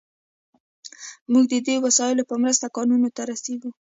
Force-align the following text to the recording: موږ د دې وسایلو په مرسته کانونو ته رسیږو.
موږ 1.31 1.43
د 1.53 1.55
دې 1.67 1.75
وسایلو 1.85 2.27
په 2.29 2.35
مرسته 2.43 2.65
کانونو 2.75 3.07
ته 3.15 3.21
رسیږو. 3.31 3.69